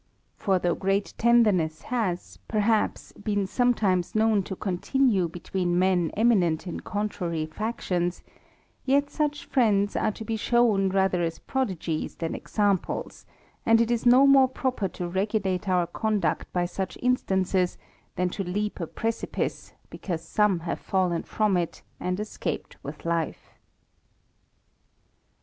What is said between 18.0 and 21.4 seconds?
than to leap a precipice, because some have fallen